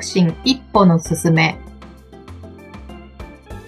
[0.00, 1.58] 促進一歩の進め。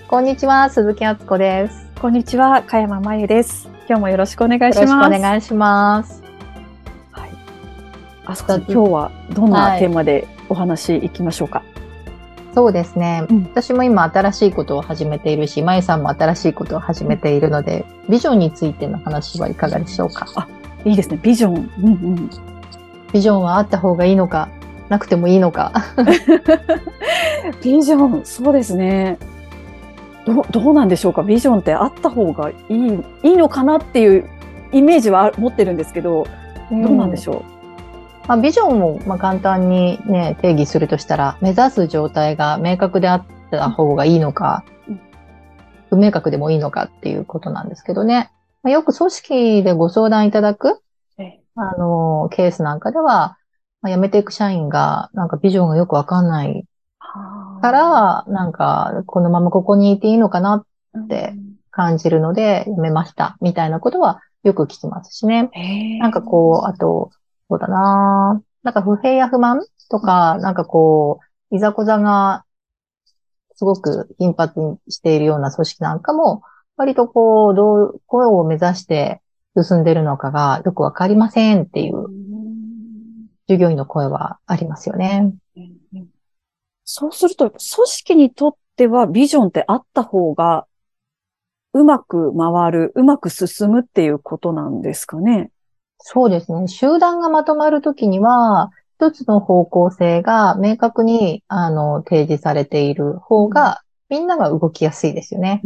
[0.08, 1.86] こんにちは、鈴木敦子です。
[2.00, 3.68] こんにちは、加山真由です。
[3.86, 5.10] 今日もよろしくお願いしよます。
[5.10, 6.22] ろしくお願いします。
[7.10, 7.30] はい。
[8.24, 11.62] あそこさん、今日はどんなはいテーマでお話いきましょうか？
[12.54, 13.26] そうですね。
[13.28, 20.48] うん私も今新しいことを始めているし、まゆさんも新しいことを始めているので、ビジョンについての話はいかがでしょうか？
[20.86, 21.70] いいですね、ビジョン。
[21.82, 22.30] うんうん。
[23.12, 24.48] ビジョンはあった方がいいのか、
[24.92, 25.72] なくてもいいのか。
[27.62, 29.18] ビジョン、そうですね。
[30.24, 31.22] どうどうなんでしょうか？
[31.22, 32.76] ビジョンってあった方がいい
[33.24, 34.28] いいのかなっていう
[34.70, 36.26] イメージは持ってるんですけど、
[36.70, 37.42] どうなんでしょ
[38.24, 38.28] う？
[38.28, 45.00] まあ、ビジョンをまあ簡単にね、定義するとしたら、目指す状態が明確であった方がいいのかうん、
[45.90, 48.30] 不明確でもいいのかっていうことなんですけどね。
[48.62, 50.80] まあ、よく組織でご相談いただく、
[51.18, 53.36] ええあの、ケースなんかでは、
[53.82, 56.64] まあ、辞めていく社員が、なんかビジョンがよくわかんない
[57.60, 60.64] から、なんか、このままここにいていいのかな
[60.96, 61.34] って
[61.70, 65.50] 感じるので、辞めました、みたいなことはよく聞きますしね。
[66.00, 67.10] なんかこう、あと、
[67.48, 68.40] そうだな。
[68.62, 69.60] なんか不平や不満
[69.90, 72.44] とか、なんかこう、いざこざが
[73.54, 76.42] すごく頻発にしているような組織なんかも、
[76.76, 79.20] 割とこう、どう、声を目指して
[79.60, 82.08] 進んでるのかがよくわかりませんっていう
[83.52, 85.34] 従業員の声はありますよね。
[86.84, 90.66] そうすると、組織にとってはビジョンってあった方が、
[91.74, 95.50] うまく回る、うまく進むっていうことなんですかね。
[95.98, 96.66] そうですね。
[96.66, 105.62] 集団がまとまるときには、一つの方向性が明確に、あの、提示されている方が、みんなが動きやすいですよね。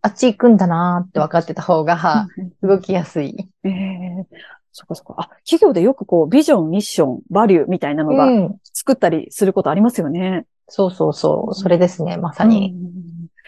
[0.00, 2.26] あっち行くんだなーって分かってた方が、
[2.62, 3.48] 動きやすい。
[3.64, 4.26] ええ
[4.72, 5.14] そっかそっか。
[5.18, 8.58] あ、企業でよくこう、ビジョン、ミッション、バリューみたいなのがうん。
[8.72, 10.46] 作ったりすることありますよね。
[10.68, 11.54] そうそうそう。
[11.54, 12.16] それですね。
[12.16, 12.72] まさに。
[12.72, 13.02] うん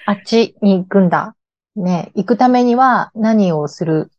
[0.06, 1.34] あっちに行くんだ。
[1.76, 2.12] ね。
[2.14, 4.10] 行くためには何をする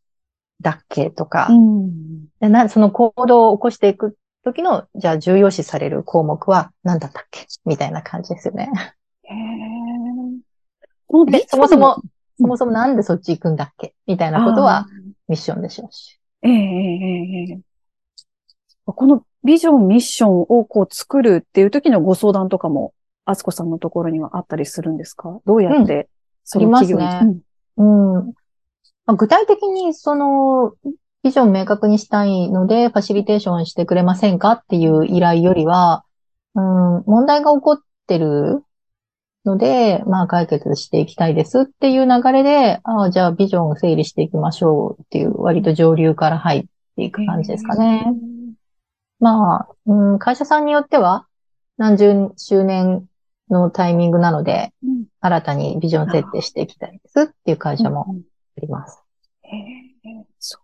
[0.62, 7.46] だっけとか、うんでなその行動を起こしていく時の、じゃあ重要視される項目は何だったっけ？
[7.66, 8.72] みたいな感じですよね。
[9.26, 9.34] へ
[11.30, 12.02] でそもそも、
[12.40, 13.94] そもそもなんでそっち行くんだっけ？
[14.08, 14.88] みたいなことは、
[15.28, 16.20] ミッションでしょうし。
[16.48, 17.60] ええええええ。
[18.86, 22.94] このビジョン、ミッションをこう作るっていう時のご相談とかも、
[23.26, 25.40] あつこさんのところにはあったりするんですか？
[25.46, 26.08] どうやって、
[26.44, 27.06] その企業に？
[27.06, 27.40] あります
[27.78, 28.14] うん。
[28.28, 28.34] ま
[29.08, 30.74] あ具体的に、その、
[31.24, 34.52] ビジョン明確にしたいので、ファシリテーションしてくれませんか？
[34.52, 36.06] っていう依頼よりは、
[36.54, 38.64] うん、問題が起こってる
[39.46, 48.06] ので、まあ解決していきたいですっていう流れで、ああ、じゃあビジョンを整理していきましょうっていう、割と上流から入っていく感じですかね。
[49.20, 51.28] まあ、うん、会社さんによっては、
[51.78, 53.06] 何十周年
[53.50, 55.06] のタイミングなので、うん。
[55.20, 59.04] 新たにビジョン設定していきたいですっていう会社もうんあります。
[59.44, 60.60] へえそ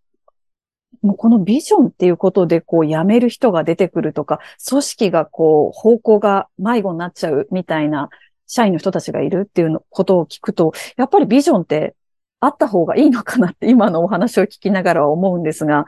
[1.03, 1.07] う。
[1.07, 8.09] もうこのビジョンっていうことで、こう、辞める人が出てくるとか、組織がこう、方向が迷子になっちゃうみたいな
[8.53, 11.95] 社員の人たちがいるっていうのことを聞くと、やっぱりビジョンって
[12.41, 15.85] あった方がいいのかなって今のお話を聞きながらは思うんですが、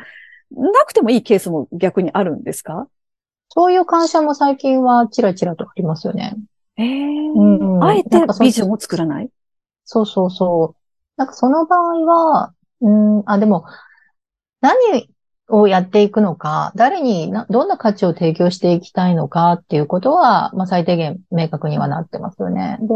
[0.50, 2.88] なくてもいいケースも逆にあるんですか？
[3.50, 6.38] そういう会社も最近はちらちらとありますよね。
[6.78, 6.88] ええ
[7.36, 9.30] うんあえてビジョンを作らない？
[9.84, 10.80] そうそうそう。
[11.18, 13.66] なんかその場合は、うん、あ、でも、
[14.62, 15.10] 何
[15.50, 22.78] をやっていくのか、誰にな、どんな価値を提供していきたいのかっていうことは、まあ最低限明確にはなってますよね。
[22.82, 22.96] で、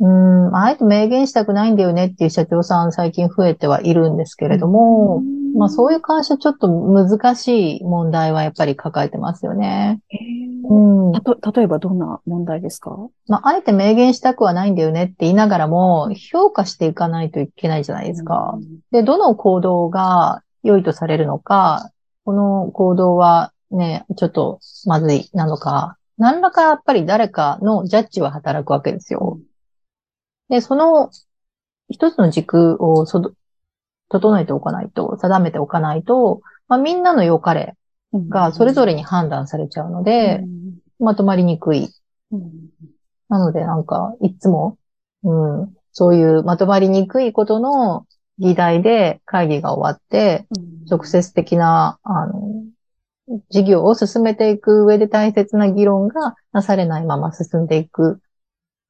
[0.00, 5.22] うん、あえて明言したくないんだよねっていう社長さん最近増えてはいるんですけれども、
[5.56, 10.00] まあそういう会社ちょっと難しい問題はやっぱり抱えてますよね。
[10.10, 10.18] ええ
[10.64, 11.12] うん。
[11.12, 12.96] たと、例えばどんな問題ですか？
[13.28, 18.58] まああえて明言したくはないんだよねって言いながらも、評価していかないといけないじゃないですか。
[18.92, 21.90] で、どの行動が良いとされるのか、
[22.24, 29.40] この行動はね、ちょっとまずいなのか、何らかやっぱり誰かのジャッジは働くわけですよ。
[30.48, 31.10] で、その
[31.88, 37.74] 一つの軸を整えておかないと、定めておかないと、まあ、みんなの良かれ
[38.28, 40.44] がそれぞれに判断されちゃうので、
[40.98, 41.88] まとまりにくい。
[42.30, 42.52] うん
[43.32, 44.76] なのでなんか、いつも、
[45.22, 48.06] うん、そういうまとまりにくいことの
[48.42, 50.46] 議題で会議が終わって、
[50.90, 52.64] 直接的な、あの、
[53.48, 58.18] 事業を進めていく上で大切な議論がなされないまま進んでいくっ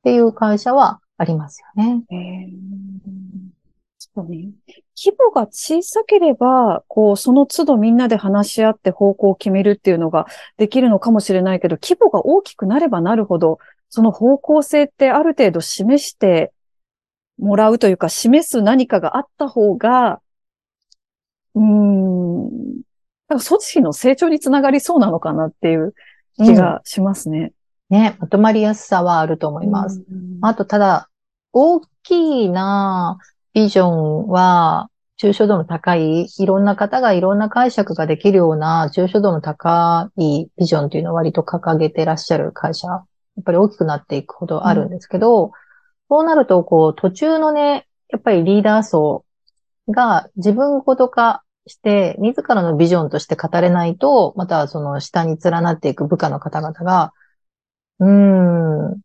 [0.05, 2.03] ていう会社はありますよね。
[2.11, 2.93] えー
[4.15, 4.53] かに。
[4.97, 10.27] 規模が小さければ、こう、その都度みんなで話し合って方向を決めるっていうのが
[10.59, 13.59] できるのかもしれないけど、規模が大きくなればなるほど、
[13.89, 16.53] その方向性ってある程度示して
[17.43, 20.21] もらうというか、示す何かがあった方が、
[21.55, 22.49] うーん、
[23.29, 25.95] なんか組織の成長につながりそうなのかなっていう
[26.37, 27.53] 気がしますね。
[27.91, 30.03] ね、まとまりやすさはあると思います。
[30.11, 31.09] うんあと、ただ、
[31.53, 33.17] 大きな
[33.55, 34.89] ビジョンは、
[35.23, 42.97] 抽象度の高い、いろんな方がいろんな解釈ができるような、抽象度の高いビジョンっていうのを割と掲げてらっしゃる会社、や
[43.41, 45.53] っぱり大きくなっていくほどあるんですけど、
[46.13, 49.25] そうなると、こう、途中のね、やっぱりリーダー層
[49.89, 57.15] が自分ごと化して、自らのビジョンとして語れないと、またその下に連なっていく部下の方々が、
[57.99, 59.01] うーん、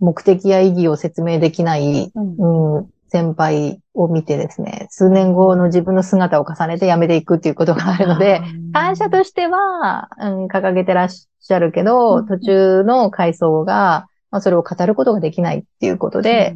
[0.00, 2.78] 目的や意義を説明できない、うん。
[2.78, 8.42] うん、先輩を見てですね、数年後の自分の姿を重ねて辞めていくっていうことがあるので、、
[8.72, 12.26] 会社としては、うん、掲げてらっしゃるけど、うん。
[12.26, 16.54] 途中の階層が、まあ、それを語ることができないっていうことで、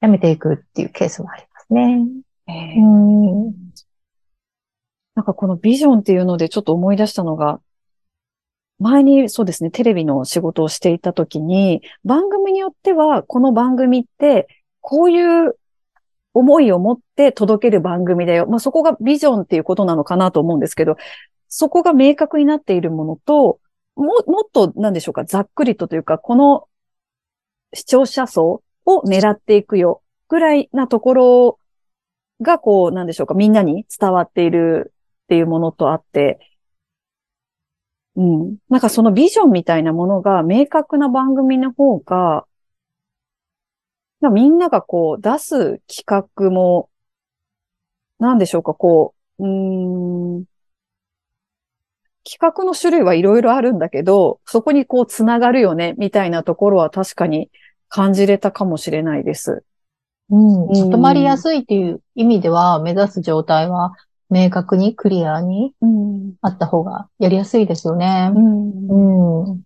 [0.00, 2.06] 辞めていくっていうケースもありますね。
[5.14, 7.60] なんかこのビジョンっていうのでちょっと思い出したのが、
[8.78, 14.46] 前にそうですね、テレビの仕事をしていたときに、番組によっては、この番組って、
[14.80, 15.58] こういう
[16.32, 18.46] 思いを持って届ける番組だよ。
[18.46, 20.96] まあ、そこがビジョンっていうことなのかなと思うんですけど、
[21.48, 23.58] そこが明確になっているものと、
[23.98, 26.68] も、もっと、なんでしょうか、ざっくりとというか、この
[27.74, 31.58] 視聴者層を狙っていくよ、ぐらいなところ
[32.40, 36.38] が、こう、なんでしょうか、みんなに伝わっているっていうものとあって、
[38.16, 38.56] うん。
[38.68, 42.46] なんかそのビジョンみたいなものが明確な番組の方が、
[44.32, 46.90] みんながこう出す企画も、
[48.18, 50.44] なんでしょうか、こう、うーん、
[52.30, 57.50] 企画の種類はいろいろあるんだけど、そこにこうつながるよね、みたいなところは確かに
[57.88, 59.64] 感じれたかもしれないです。
[60.30, 60.66] うん。
[60.66, 63.94] うんまとまりやすいっていう意味では、目指す状態は
[64.28, 66.34] 明確にクリアにうん。
[66.42, 68.30] あった方がやりやすいですよね。
[68.34, 69.48] うん。
[69.48, 69.62] うん。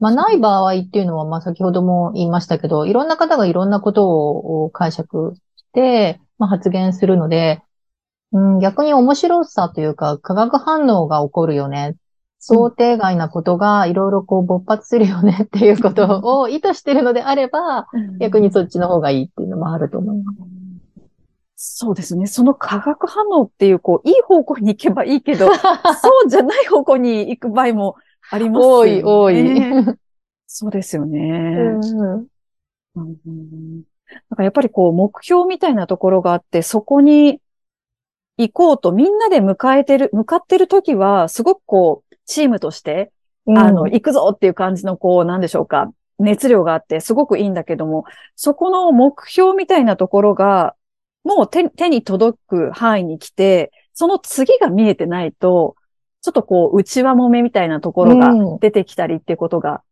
[0.00, 7.62] まあ、ない場合っていうのは、まあ、先ほども言いましたけど、いろんな方がいろんなことを解釈して、まあ、発言するので、
[8.32, 11.96] うん、逆に面白さというか、化学反応が起こるよね。
[12.46, 17.86] 想定外なことがいろいろこう勃発するよね っていうことを意図してるのであれば、
[18.20, 20.38] 逆にそっちの方がいいっていうのもあると思います。
[21.56, 22.26] そうですね。
[22.26, 25.46] その化学反応っていう、こう、いい方向に行けばいいけど、
[26.02, 27.96] そうじゃない方向に行く場合も
[28.30, 29.00] ありますよね。
[29.02, 29.96] 多い、多い。
[30.46, 31.78] そうですよね。
[32.94, 33.82] うんうん
[34.30, 37.40] なんかやっぱりこう、目標みたいなところがあって、そこに
[38.36, 43.12] 行こうとみんなで迎えてる、向かってる時は、すごくこう、チームとして、
[43.54, 48.04] あの、行くぞっていう感じの、こう、なんでしょうか、熱量があって、すごくいいんだけども、
[48.36, 50.74] そこの目標みたいなところが、
[51.24, 55.76] もう手手に届く範囲に来て、その次が見えてないと、
[56.22, 59.82] ちょっとこう、内輪揉めみたいなところがうん出てきたりっていうことが、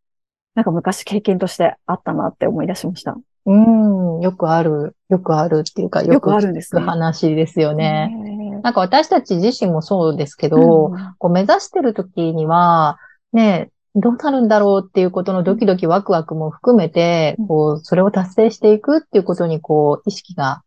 [0.54, 3.16] なんか昔経験としてあったなって思い出しました。
[3.44, 6.78] うん、よくある、よくあるっていうか、よくあるんです。
[6.78, 8.08] 話ですよね。
[8.08, 12.98] ねなんか私たち自身もそうですけど、こう目指してる時には、
[13.32, 20.62] ね、どうなるんだろうっていうことのドキドキワクワクも含めてうん、こう、それを達成していくっていうことに、こう、意識が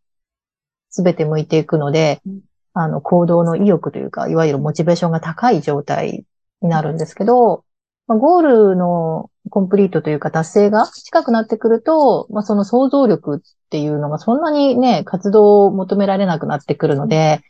[0.90, 2.42] すべて向いていくのでうん、
[2.74, 6.26] あの、行動の意欲というか、いわゆるモチベーションが高い状態
[6.62, 7.65] になるんですけど、
[8.08, 17.42] まあ、ゴールのコンプリートというか達成が近くなってくると、まあ、その想像力っていうのがそんなにね、活動を求められなくなってくるので、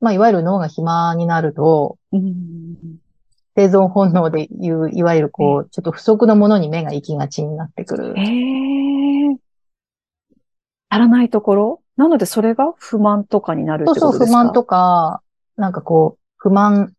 [0.00, 2.76] まあ、いわゆる脳が暇になると、うん
[3.56, 8.12] 生存本能でいう、いわゆるこう、ちょっと不足のものに目が行きがちになってくる。
[8.16, 8.20] え。
[8.20, 9.36] え
[10.90, 11.80] 足らないところ？
[11.96, 14.38] なのでそれが不満とかになるそうそう、ってことですか？
[14.40, 15.22] 不満とか、
[15.56, 16.94] なんかこう、不満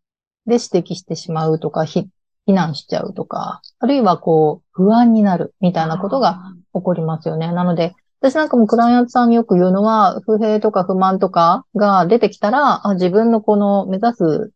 [0.46, 2.08] で指摘してしまうとか、ひ
[2.46, 7.52] 非難しちゃうとか、あるいはこう、不安になるみたいなことが起こりますよね。
[7.52, 14.52] なので、私なんかもクライアントさんによく言うのは、不平とか不満とかが出てきたら、あ自分のこの目指す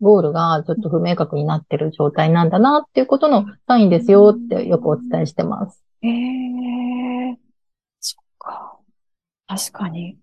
[0.00, 5.82] ゴールがちょっと不明確になってる状態なんだなっていうことのサインですよってよくお伝えしてます。
[6.02, 7.38] ええ
[8.00, 8.78] そっか。
[9.48, 10.16] 確かに。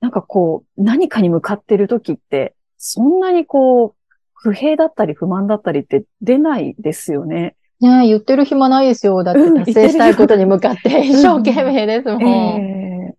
[0.00, 3.94] なんかこう、何かに向かってる時って、そんなにこう、
[4.42, 7.56] 不平だったり不満だったりって出ないですよね。
[7.80, 9.24] ねえ言ってる暇ないですよ。
[9.24, 12.22] だってうん達成したいことに向かって一生懸命ですもん。
[12.22, 13.14] ええ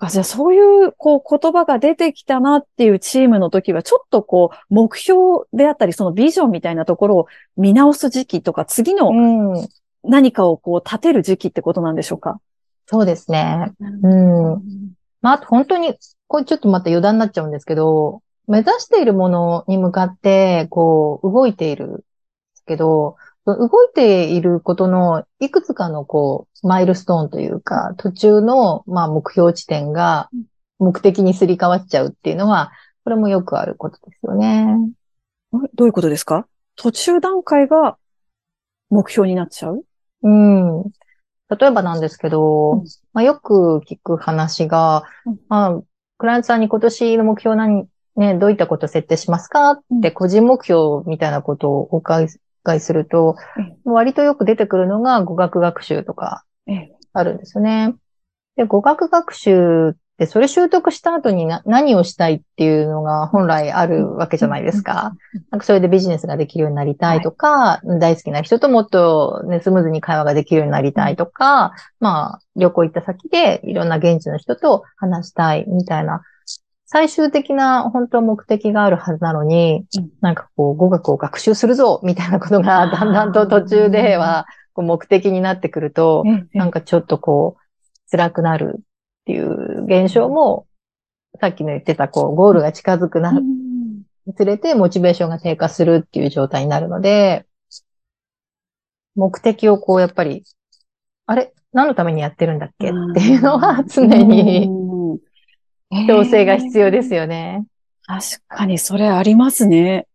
[0.00, 9.68] あじゃあそういうこう言葉が出てきたなっていうチームの時は、ちょっとこう目標であったり、そのビジョンみたいなところを見直す時期とか、次のうん。
[10.04, 12.40] 何かをこう立てる時期ってことなんでしょうか？
[12.86, 13.72] そうですね。
[13.80, 14.08] う
[14.56, 14.62] ん。
[15.20, 22.04] まあ、あと本当に、これちょっとまた余談になっちゃうんですけど、目指しているものに向かって、こう、動いている
[22.66, 30.28] けど、動いていることのいくつかのこう、マイルストーンというか、途中の、まあ、目標地点が
[30.78, 32.72] 目的にすり替わっちゃうっていうのは、
[33.04, 34.76] これもよくあることですよね。
[35.74, 36.46] どういうことですか？
[36.76, 37.96] 途中段階が
[38.90, 39.82] 目標になっちゃう？
[40.22, 40.82] うん。
[41.48, 45.80] 例えばなんですけど、うんまあ、よく聞く話が、うんまあ、
[46.18, 47.88] クライアントさんに今年の目標何、
[48.18, 49.70] ね、どういったことを設定しますか？
[49.70, 53.36] って個人目標みたいなことをお伺いすると、
[53.84, 56.92] 割とよく出てくるのが語学学習とかええ。
[57.12, 57.94] あるんですよね。
[58.56, 65.12] で、語学学習ってそれ習得した後にな何をしたいっていうのが本来あるわけじゃないですか。
[65.50, 76.22] なんかそれでビジネスができるようになりたいとか、大好きな人ともっと、ね、スムーズに会話ができるようになりたいとか、まあ、旅行行った先でいろんな現地の人と話したいみたいな、
[76.90, 80.08] 最終的な本当は目的があるはずなのに、うん。
[80.22, 88.80] なんかこう語学を学習するぞみたいなことがだんだんと途中ではこう目的になってくると、なんかちょっとこう辛くなるっ
[89.26, 90.66] ていう現象も、
[91.40, 93.42] さっきの言ってたこうゴールが近づくなる
[94.26, 97.44] につれてモチベーションが低下するっていう状態になるので、
[99.14, 100.44] 目的をこうやっぱり、
[101.26, 101.52] あれ？
[101.74, 102.88] 何のためにやってるんだっけ？
[102.88, 104.70] っていうのは常に
[106.06, 107.66] 調整が必要ですよね。
[108.06, 110.06] 確かにそれありますね。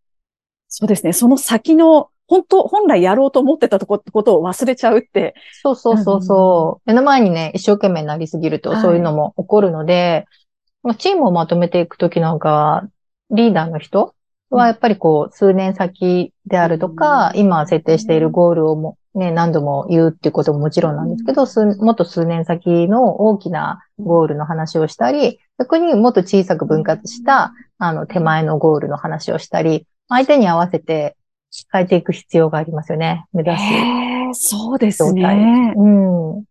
[0.68, 1.14] そうですね。
[1.14, 5.36] その先の、本当、本来やろうと思ってたとこことを忘れちゃうって。
[5.62, 6.90] そうそうそうそう。
[6.90, 10.26] 目の前にね、一生懸命になりすぎるとはいそういうのも起こるので、
[10.82, 12.84] まあチームをまとめていくときなんかは、
[13.30, 14.16] リーダーの人
[14.56, 31.16] はやっぱりこう、数年先であるとか、うん今設定しているゴールをもね、何度も言うっていうことももちろんなんですけど、数もっと数年先の大きなゴールの話をしたり、逆にもっと小さく分割した、あの、手前のゴールの話をしたり、相手に合わせて
[31.72, 33.26] 変えていく必要がありますよね。
[33.34, 35.14] 目指すへーそうです。
[35.14, 35.74] ね。
[35.76, 36.44] うん。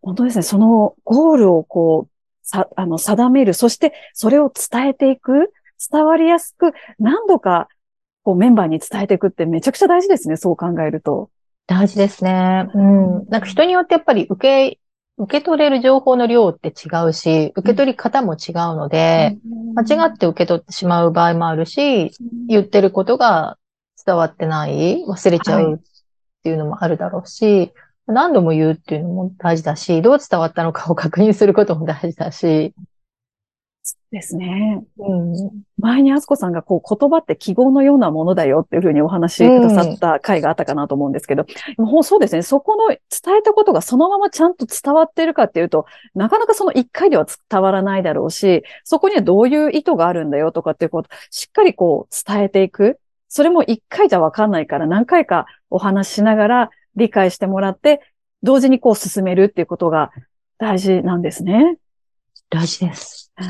[0.00, 0.42] 本当ですね。
[0.42, 2.12] そのゴールをこう、
[2.44, 3.54] さ、あの、定める。
[3.54, 5.52] そして、それを伝えていく。
[5.90, 7.68] 伝わりやすく、何度か、
[8.24, 10.36] こう、メンバーに伝えていくってめちゃくちゃ大事ですね。
[10.36, 11.30] そう考えると。
[11.66, 12.68] 大事ですね。
[12.74, 13.28] うん。
[13.28, 14.78] なんか人によってやっぱり受け、
[15.18, 19.38] 受け取れる情報の量って違うし、受け取り方も違うので、
[19.74, 22.10] 間違って受け取ってしまう場合もあるし、
[22.48, 23.58] 言ってることが
[24.04, 25.78] 伝わってない、忘れちゃはうっ
[26.42, 27.72] ていうのもあるだろうし、
[28.06, 32.74] 何度も言うっていうのも大事だし、どう伝わったのかを確認することも大事だし、
[34.12, 34.84] ですね。
[34.98, 35.62] うん。
[35.78, 42.42] 前にあすこさんがこう言葉って記号のようなものだよっていうふうにお話しくださった回があったかなと思うんですけど、でもほんそうですね。
[42.42, 42.98] そこの伝
[43.38, 53.00] えたことがそのままちゃんと伝わってるかっていうと、なかなかその一回では伝わらないだろうし、そこにはどういう意図があるんだよとかっていうこと、しっかりこう伝えていく。
[53.28, 58.02] それも一回じゃわかんないから何回かお話ししながら理解してもらって、
[58.42, 60.10] 同時にこう進めるっていうことが
[60.58, 61.78] 大事なんですね。
[62.52, 63.32] 大事です。
[63.38, 63.48] な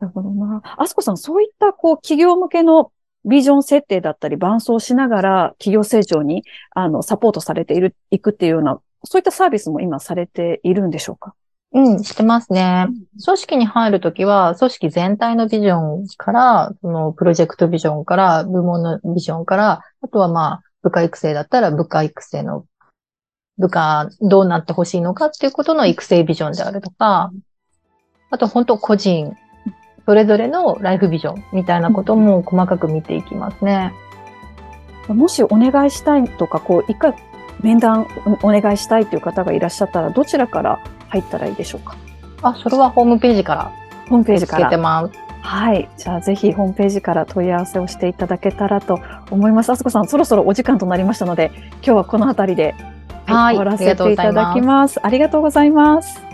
[0.00, 0.62] るほどな。
[0.64, 2.90] あすこさん、そういった、こう、企業向けの
[3.24, 11.34] ビジョン設定だったり、伴走しながら企業成長に、あの、サポートされている、いくっていうような、そういったサービスも今されているんでしょうか？
[11.74, 12.88] うん、してますね。
[13.24, 22.66] 組織に入るときは、組織全体のビジョンから、そのプロジェクトビジョンから、部門のビジョンから、あとはまあ、部下育成だったら部下育成の、
[23.56, 27.30] 部下どうなってほしいのかっていうことの育成ビジョンであるとか、
[28.32, 29.36] あと本当個人、
[30.06, 33.92] それぞれのライフビジョンみたいなことも細かく見ていきますね。
[35.06, 37.14] もしお願いしたいとか、こう、一回
[37.60, 38.08] 面談
[38.42, 41.96] お願いしたいという方がいらっしゃったら、どちらから入ったらいいでしょうか？
[42.40, 43.70] あ、それはホームページから
[44.08, 44.82] ホームページからつけて。
[44.82, 45.12] ます。
[45.42, 45.88] はい。
[45.98, 48.98] じゃあぜひホームページから問い合わせをしていただけたらと
[49.30, 49.70] 思います。
[49.70, 52.74] あすこさん、そろそろお時間となりましたので、今日はこの辺りで、
[53.26, 54.98] はい終わらせていただきます。
[55.04, 56.31] ありがとうございます。